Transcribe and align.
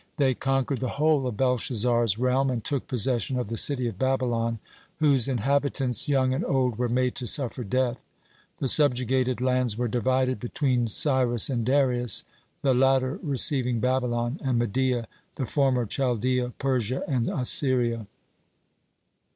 They 0.17 0.33
conquered 0.33 0.79
the 0.79 0.97
whole 0.97 1.27
of 1.27 1.37
Belshazzar's 1.37 2.17
realm, 2.17 2.49
and 2.49 2.63
took 2.63 2.87
possession 2.87 3.37
of 3.37 3.49
the 3.49 3.55
city 3.55 3.85
of 3.87 3.99
Babylon, 3.99 4.57
whose 4.97 5.27
inhabitants, 5.27 6.09
young 6.09 6.33
and 6.33 6.43
old, 6.43 6.79
were 6.79 6.89
made 6.89 7.13
to 7.17 7.27
suffer 7.27 7.63
death. 7.63 8.03
The 8.57 8.67
subjugated 8.67 9.41
lands 9.41 9.77
were 9.77 9.87
divided 9.87 10.39
between 10.39 10.87
Cyrus 10.87 11.51
and 11.51 11.63
Darius, 11.63 12.23
the 12.63 12.73
latter 12.73 13.19
receiving 13.21 13.79
Babylon 13.79 14.39
and 14.43 14.57
Media, 14.57 15.07
the 15.35 15.45
former 15.45 15.85
Chaldea, 15.85 16.49
Persia, 16.57 17.03
and 17.07 17.27
Assyria. 17.27 18.07